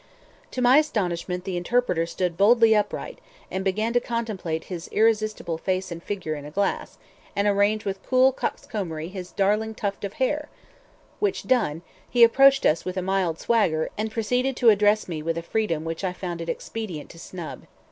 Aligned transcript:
To 0.49 0.63
my 0.63 0.79
astonishment 0.79 1.43
the 1.43 1.55
interpreter 1.57 2.07
stood 2.07 2.35
boldly 2.35 2.75
upright, 2.75 3.19
and 3.51 3.63
began 3.63 3.93
to 3.93 3.99
contemplate 3.99 4.63
his 4.63 4.87
irresistible 4.91 5.59
face 5.59 5.91
and 5.91 6.01
figure 6.01 6.33
in 6.33 6.43
a 6.43 6.49
glass, 6.49 6.97
and 7.35 7.47
arrange 7.47 7.85
with 7.85 8.01
cool 8.01 8.31
coxcombry 8.33 9.09
his 9.09 9.31
darling 9.31 9.75
tuft 9.75 10.03
of 10.03 10.13
hair; 10.13 10.49
which 11.19 11.43
done, 11.45 11.83
he 12.09 12.23
approached 12.23 12.65
us 12.65 12.83
with 12.83 12.97
a 12.97 13.03
mild 13.03 13.37
swagger, 13.39 13.91
and 13.95 14.09
proceeded 14.09 14.55
to 14.55 14.71
address 14.71 15.07
me 15.07 15.21
with 15.21 15.37
a 15.37 15.43
freedom 15.43 15.85
which 15.85 16.03
I 16.03 16.13
found 16.13 16.41
it 16.41 16.49
expedient 16.49 17.11
to 17.11 17.19
snub. 17.19 17.67